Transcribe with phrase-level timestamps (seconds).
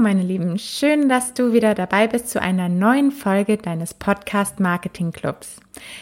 [0.00, 5.12] meine Lieben, schön, dass du wieder dabei bist zu einer neuen Folge deines Podcast Marketing
[5.12, 5.56] Clubs.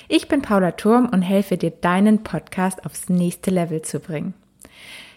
[0.07, 4.35] Ich bin Paula Turm und helfe dir, deinen Podcast aufs nächste Level zu bringen.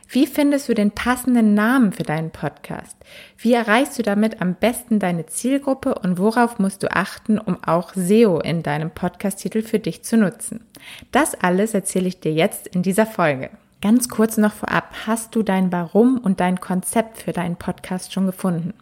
[0.10, 2.98] Wie findest du den passenden Namen für deinen Podcast?
[3.38, 7.94] Wie erreichst du damit am besten deine Zielgruppe und worauf musst du achten, um auch
[7.94, 10.66] SEO in deinem Podcast-Titel für dich zu nutzen?
[11.12, 13.52] Das alles erzähle ich dir jetzt in dieser Folge.
[13.82, 18.28] Ganz kurz noch vorab, hast du dein Warum und dein Konzept für deinen Podcast schon
[18.28, 18.76] gefunden?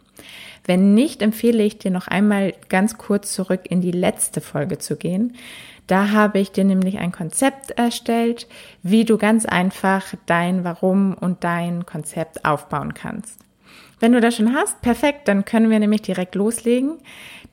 [0.66, 4.96] Wenn nicht, empfehle ich dir noch einmal ganz kurz zurück in die letzte Folge zu
[4.96, 5.36] gehen.
[5.86, 8.46] Da habe ich dir nämlich ein Konzept erstellt,
[8.82, 13.40] wie du ganz einfach dein Warum und dein Konzept aufbauen kannst.
[14.00, 16.98] Wenn du das schon hast, perfekt, dann können wir nämlich direkt loslegen.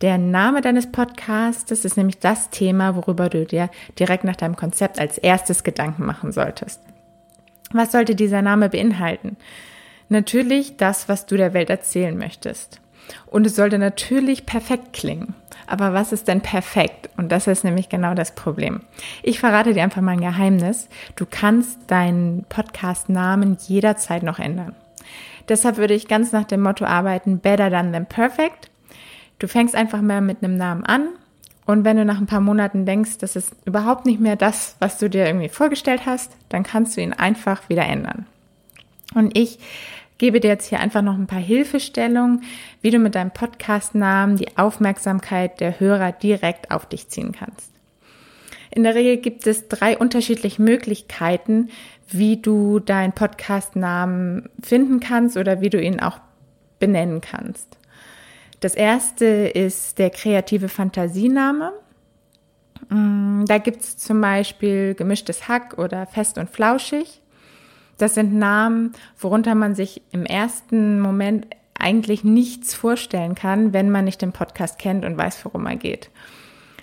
[0.01, 4.99] Der Name deines Podcasts ist nämlich das Thema, worüber du dir direkt nach deinem Konzept
[4.99, 6.81] als erstes Gedanken machen solltest.
[7.71, 9.37] Was sollte dieser Name beinhalten?
[10.09, 12.79] Natürlich das, was du der Welt erzählen möchtest.
[13.25, 15.33] Und es sollte natürlich perfekt klingen.
[15.65, 17.09] Aber was ist denn perfekt?
[17.17, 18.81] Und das ist nämlich genau das Problem.
[19.23, 20.87] Ich verrate dir einfach mal ein Geheimnis.
[21.15, 24.75] Du kannst deinen Podcast-Namen jederzeit noch ändern.
[25.49, 28.69] Deshalb würde ich ganz nach dem Motto arbeiten, better than than perfect.
[29.39, 31.09] Du fängst einfach mal mit einem Namen an
[31.67, 34.97] und wenn du nach ein paar Monaten denkst, das ist überhaupt nicht mehr das, was
[34.97, 38.25] du dir irgendwie vorgestellt hast, dann kannst du ihn einfach wieder ändern.
[39.13, 39.59] Und ich
[40.17, 42.43] gebe dir jetzt hier einfach noch ein paar Hilfestellungen,
[42.81, 47.71] wie du mit deinem Podcast-Namen die Aufmerksamkeit der Hörer direkt auf dich ziehen kannst.
[48.71, 51.69] In der Regel gibt es drei unterschiedliche Möglichkeiten,
[52.07, 56.19] wie du deinen Podcast-Namen finden kannst oder wie du ihn auch
[56.79, 57.76] benennen kannst.
[58.59, 61.73] Das erste ist der kreative Fantasiename.
[62.89, 67.21] Mm, da gibt es zum Beispiel gemischtes Hack oder fest und flauschig.
[67.97, 71.47] Das sind Namen, worunter man sich im ersten Moment
[71.79, 76.09] eigentlich nichts vorstellen kann, wenn man nicht den Podcast kennt und weiß, worum er geht.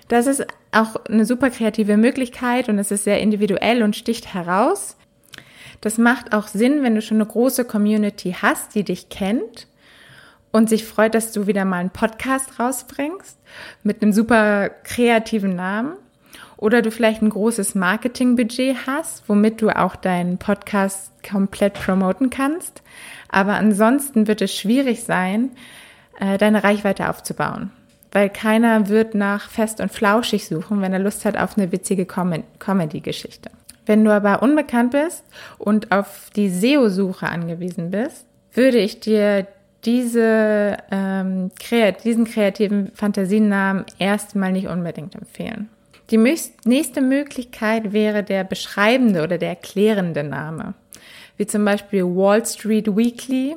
[0.08, 4.96] Das ist auch eine super kreative Möglichkeit und es ist sehr individuell und sticht heraus.
[5.80, 9.66] Das macht auch Sinn, wenn du schon eine große Community hast, die dich kennt
[10.54, 13.36] und sich freut, dass du wieder mal einen Podcast rausbringst
[13.82, 15.94] mit einem super kreativen Namen
[16.56, 22.82] oder du vielleicht ein großes Marketingbudget hast, womit du auch deinen Podcast komplett promoten kannst.
[23.30, 25.50] Aber ansonsten wird es schwierig sein,
[26.20, 27.72] äh, deine Reichweite aufzubauen,
[28.12, 32.06] weil keiner wird nach fest und flauschig suchen, wenn er Lust hat auf eine witzige
[32.06, 33.50] Comedy-Geschichte.
[33.86, 35.24] Wenn du aber unbekannt bist
[35.58, 39.48] und auf die SEO-Suche angewiesen bist, würde ich dir
[39.84, 45.68] diese, ähm, kreat diesen kreativen Fantasienamen erstmal nicht unbedingt empfehlen.
[46.10, 50.74] Die nächste Möglichkeit wäre der beschreibende oder der erklärende Name,
[51.36, 53.56] wie zum Beispiel Wall Street Weekly,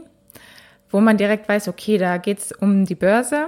[0.90, 3.48] wo man direkt weiß, okay, da geht es um die Börse.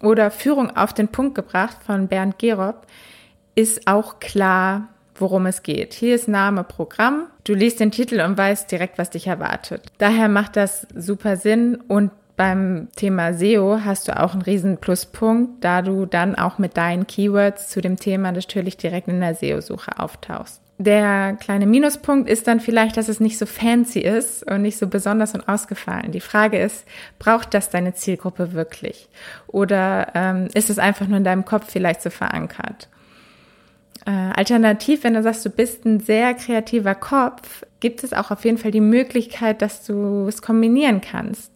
[0.00, 2.86] Oder Führung auf den Punkt gebracht von Bernd Gerob
[3.54, 4.88] ist auch klar,
[5.20, 5.94] worum es geht.
[5.94, 7.26] Hier ist Name Programm.
[7.44, 9.82] Du liest den Titel und weißt direkt, was dich erwartet.
[9.98, 15.64] Daher macht das super Sinn und beim Thema SEO hast du auch einen riesen Pluspunkt,
[15.64, 19.98] da du dann auch mit deinen Keywords zu dem Thema natürlich direkt in der SEO-Suche
[19.98, 20.62] auftauchst.
[20.80, 24.86] Der kleine Minuspunkt ist dann vielleicht, dass es nicht so fancy ist und nicht so
[24.86, 26.12] besonders und ausgefallen.
[26.12, 26.84] Die Frage ist,
[27.18, 29.08] braucht das deine Zielgruppe wirklich?
[29.48, 32.88] Oder ähm, ist es einfach nur in deinem Kopf vielleicht so verankert?
[34.08, 38.42] Äh, alternativ, wenn du sagst, du bist ein sehr kreativer Kopf, gibt es auch auf
[38.46, 41.52] jeden Fall die Möglichkeit, dass du es kombinieren kannst.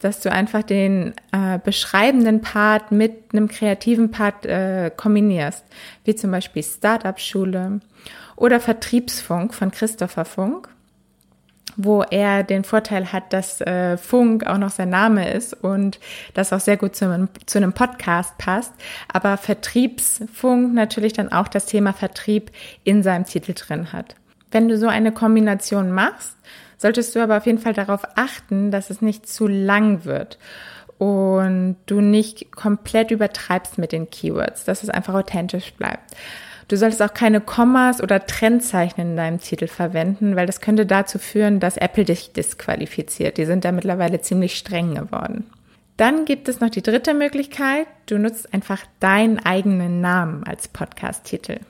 [0.00, 5.64] Dass du einfach den äh, beschreibenden Part mit einem kreativen Part äh, kombinierst.
[6.04, 7.80] Wie zum Beispiel Startup-Schule
[8.36, 10.68] oder Vertriebsfunk von Christopher Funk
[11.76, 16.00] wo er den Vorteil hat, dass äh, Funk auch noch sein Name ist und
[16.34, 18.72] das auch sehr gut zu zu einem Podcast passt.
[19.12, 22.50] Aber Vertriebsfunk natürlich dann auch das Thema Vertrieb
[22.84, 24.16] in seinem Titel drin hat.
[24.50, 26.36] Wenn du so eine Kombination machst,
[26.78, 30.38] solltest du aber auf jeden Fall darauf achten, dass es nicht zu lang wird
[30.98, 36.14] und du nicht komplett übertreibst mit den Keywords, dass es einfach authentisch bleibt.
[36.68, 41.18] Du solltest auch keine Kommas oder Trennzeichen in deinem Titel verwenden, weil das könnte dazu
[41.18, 43.38] führen, dass Apple dich disqualifiziert.
[43.38, 45.44] Die sind da mittlerweile ziemlich streng geworden.
[45.96, 47.86] Dann gibt es noch die dritte Möglichkeit.
[48.06, 51.60] Du nutzt einfach deinen eigenen Namen als Podcast-Titel.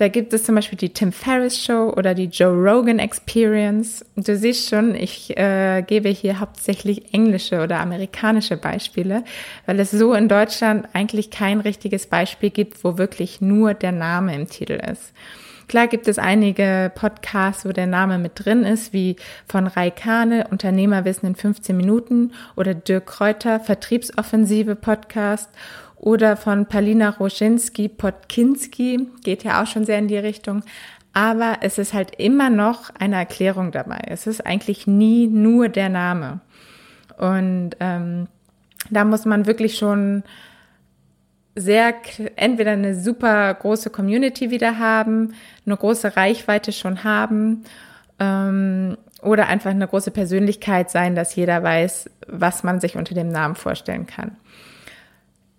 [0.00, 4.02] Da gibt es zum Beispiel die Tim Ferriss Show oder die Joe Rogan Experience.
[4.16, 9.24] Du siehst schon, ich äh, gebe hier hauptsächlich englische oder amerikanische Beispiele,
[9.66, 14.34] weil es so in Deutschland eigentlich kein richtiges Beispiel gibt, wo wirklich nur der Name
[14.34, 15.12] im Titel ist.
[15.68, 21.28] Klar gibt es einige Podcasts, wo der Name mit drin ist, wie von Raikane, Unternehmerwissen
[21.28, 25.50] in 15 Minuten oder Dirk Kräuter, Vertriebsoffensive Podcast
[26.00, 30.62] oder von Palina Roschinski, Podkinski, geht ja auch schon sehr in die Richtung.
[31.12, 34.00] Aber es ist halt immer noch eine Erklärung dabei.
[34.06, 36.40] Es ist eigentlich nie nur der Name.
[37.18, 38.28] Und ähm,
[38.88, 40.22] da muss man wirklich schon
[41.54, 41.94] sehr
[42.36, 45.34] entweder eine super große Community wieder haben,
[45.66, 47.64] eine große Reichweite schon haben
[48.18, 53.28] ähm, oder einfach eine große Persönlichkeit sein, dass jeder weiß, was man sich unter dem
[53.28, 54.36] Namen vorstellen kann.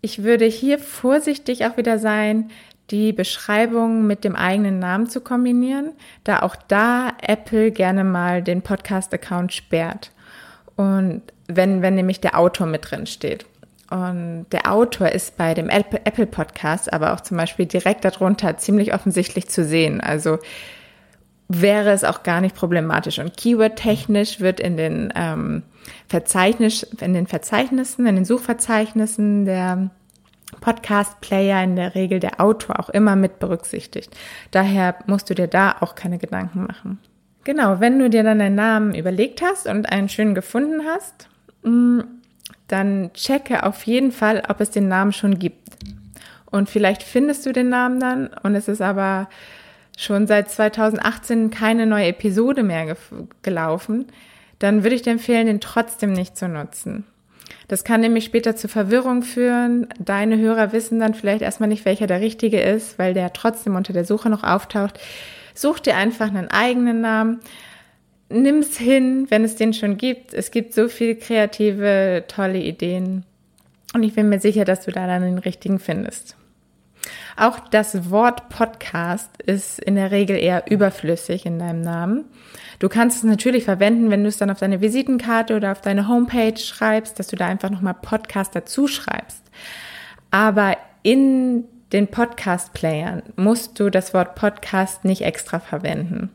[0.01, 2.49] Ich würde hier vorsichtig auch wieder sein,
[2.89, 5.93] die Beschreibung mit dem eigenen Namen zu kombinieren,
[6.23, 10.11] da auch da Apple gerne mal den Podcast-Account sperrt.
[10.75, 13.45] Und wenn, wenn nämlich der Autor mit drin steht.
[13.89, 18.93] Und der Autor ist bei dem Apple Podcast aber auch zum Beispiel direkt darunter ziemlich
[18.93, 20.01] offensichtlich zu sehen.
[20.01, 20.39] Also
[21.53, 23.19] wäre es auch gar nicht problematisch.
[23.19, 25.63] Und Keyword-technisch wird in den, ähm,
[26.07, 29.89] Verzeichnis, in den Verzeichnissen, in den Suchverzeichnissen der
[30.59, 34.15] Podcast-Player in der Regel der Autor auch immer mit berücksichtigt.
[34.51, 36.99] Daher musst du dir da auch keine Gedanken machen.
[37.43, 41.29] Genau, wenn du dir dann einen Namen überlegt hast und einen schönen gefunden hast,
[41.63, 42.01] mm,
[42.67, 45.69] dann checke auf jeden Fall, ob es den Namen schon gibt.
[46.51, 49.29] Und vielleicht findest du den Namen dann und es ist aber
[49.97, 52.95] schon seit 2018 keine neue Episode mehr
[53.41, 54.05] gelaufen,
[54.59, 57.05] dann würde ich dir empfehlen, den trotzdem nicht zu nutzen.
[57.67, 59.87] Das kann nämlich später zu Verwirrung führen.
[59.99, 63.93] Deine Hörer wissen dann vielleicht erstmal nicht, welcher der richtige ist, weil der trotzdem unter
[63.93, 64.99] der Suche noch auftaucht.
[65.53, 67.39] Such dir einfach einen eigenen Namen
[68.31, 70.33] nimm's hin, wenn es den schon gibt.
[70.33, 73.23] Es gibt so viele kreative, tolle Ideen.
[73.93, 76.35] Und ich bin mir sicher, dass du da dann den richtigen findest.
[77.37, 82.25] Auch das Wort Podcast ist in der Regel eher überflüssig in deinem Namen.
[82.79, 86.07] Du kannst es natürlich verwenden, wenn du es dann auf deine Visitenkarte oder auf deine
[86.07, 89.43] Homepage schreibst, dass du da einfach nochmal Podcast dazu schreibst.
[90.29, 96.29] Aber in den Podcast-Playern musst du das Wort Podcast nicht extra verwenden.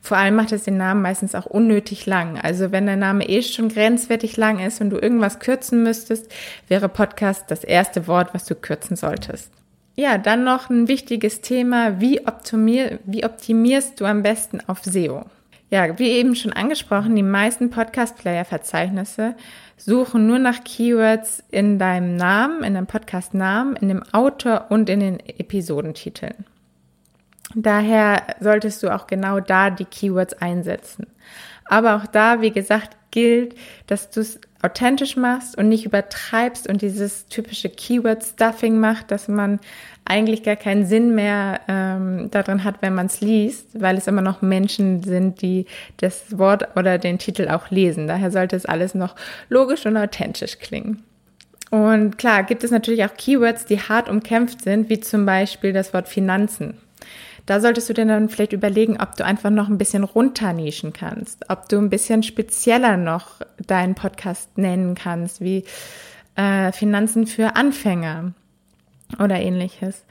[0.00, 2.38] Vor allem macht es den Namen meistens auch unnötig lang.
[2.38, 6.30] Also wenn der Name eh schon grenzwertig lang ist und du irgendwas kürzen müsstest,
[6.68, 9.50] wäre Podcast das erste Wort, was du kürzen solltest.
[9.96, 12.00] Ja, dann noch ein wichtiges Thema.
[12.00, 15.24] Wie, optimier, wie optimierst du am besten auf SEO?
[15.70, 19.34] Ja, wie eben schon angesprochen, die meisten Podcast-Player-Verzeichnisse
[19.76, 25.00] suchen nur nach Keywords in deinem Namen, in deinem Podcast-Namen, in dem Autor und in
[25.00, 26.44] den Episodentiteln.
[27.54, 31.06] Daher solltest du auch genau da die Keywords einsetzen.
[31.66, 33.54] Aber auch da, wie gesagt, gilt,
[33.86, 39.60] dass du es authentisch machst und nicht übertreibst und dieses typische Keyword-Stuffing macht, dass man
[40.06, 44.22] eigentlich gar keinen Sinn mehr ähm, darin hat, wenn man es liest, weil es immer
[44.22, 45.66] noch Menschen sind, die
[45.98, 48.06] das Wort oder den Titel auch lesen.
[48.06, 49.16] Daher sollte es alles noch
[49.50, 51.02] logisch und authentisch klingen.
[51.70, 55.92] Und klar, gibt es natürlich auch Keywords, die hart umkämpft sind, wie zum Beispiel das
[55.92, 56.78] Wort Finanzen.
[57.46, 61.50] Da solltest du dir dann vielleicht überlegen, ob du einfach noch ein bisschen runternischen kannst,
[61.50, 65.64] ob du ein bisschen spezieller noch deinen Podcast nennen kannst, wie
[66.36, 68.32] äh, Finanzen für Anfänger
[69.18, 70.04] oder ähnliches.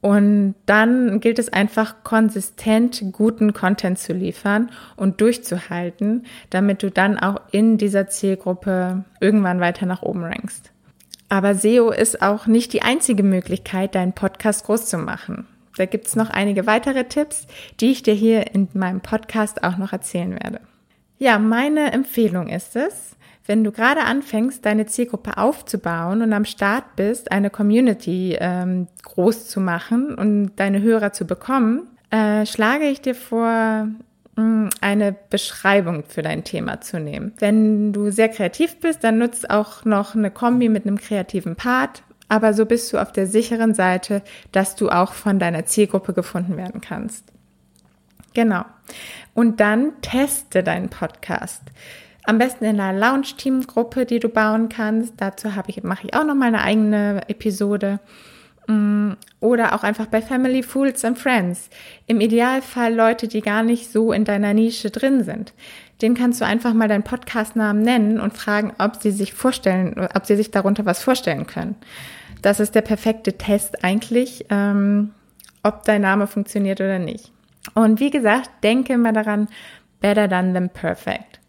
[0.00, 7.18] Und dann gilt es einfach konsistent guten Content zu liefern und durchzuhalten, damit du dann
[7.18, 10.70] auch in dieser Zielgruppe irgendwann weiter nach oben rankst.
[11.28, 15.46] Aber SEO ist auch nicht die einzige Möglichkeit, deinen Podcast groß zu machen.
[15.78, 17.46] Da gibt es noch einige weitere Tipps,
[17.80, 20.60] die ich dir hier in meinem Podcast auch noch erzählen werde.
[21.18, 23.16] Ja, meine Empfehlung ist es,
[23.46, 29.48] wenn du gerade anfängst, deine Zielgruppe aufzubauen und am Start bist, eine Community ähm, groß
[29.48, 33.88] zu machen und deine Hörer zu bekommen, äh, schlage ich dir vor,
[34.36, 37.32] mm, eine Beschreibung für dein Thema zu nehmen.
[37.38, 42.02] Wenn du sehr kreativ bist, dann nutzt auch noch eine Kombi mit einem kreativen Part
[42.28, 46.56] aber so bist du auf der sicheren Seite, dass du auch von deiner Zielgruppe gefunden
[46.56, 47.24] werden kannst.
[48.34, 48.64] Genau.
[49.34, 51.62] Und dann teste deinen Podcast.
[52.24, 55.14] Am besten in einer Launch-Team-Gruppe, die du bauen kannst.
[55.16, 58.00] Dazu habe ich, mache ich auch noch mal eine eigene Episode.
[58.66, 61.70] Mm, oder auch einfach bei Family, Fools and Friends.
[62.06, 65.54] Im Idealfall Leute, die gar nicht so in deiner Nische drin sind.
[66.02, 70.26] Den kannst du einfach mal deinen Podcastnamen nennen und fragen, ob sie sich vorstellen, ob
[70.26, 71.76] sie sich darunter was vorstellen können.
[72.42, 75.12] Das ist der perfekte Test eigentlich, ähm,
[75.62, 77.32] ob dein Name funktioniert oder nicht.
[77.74, 79.48] Und wie gesagt, denke immer daran,
[80.00, 81.40] better done than perfect.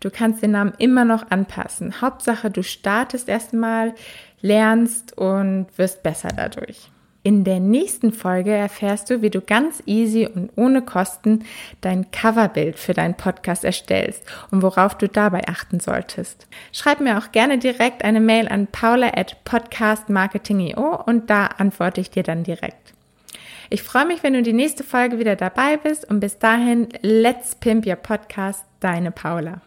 [0.00, 2.00] Du kannst den Namen immer noch anpassen.
[2.00, 3.94] Hauptsache, du startest erstmal,
[4.40, 6.90] lernst und wirst besser dadurch.
[7.24, 11.44] In der nächsten Folge erfährst du, wie du ganz easy und ohne Kosten
[11.80, 16.46] dein Coverbild für deinen Podcast erstellst und worauf du dabei achten solltest.
[16.72, 22.10] Schreib mir auch gerne direkt eine Mail an paula at podcastmarketing.io und da antworte ich
[22.10, 22.94] dir dann direkt.
[23.68, 27.54] Ich freue mich, wenn du die nächste Folge wieder dabei bist und bis dahin, let's
[27.56, 29.60] pimp your podcast, deine Paula.